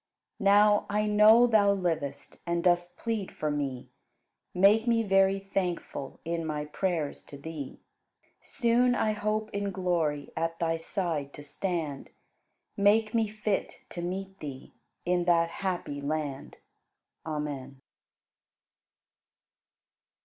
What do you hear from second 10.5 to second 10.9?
Thy